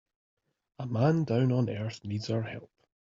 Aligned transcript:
A 0.79 0.87
man 0.87 1.25
down 1.25 1.51
on 1.51 1.69
earth 1.69 2.03
needs 2.03 2.31
our 2.31 2.41
help. 2.41 2.71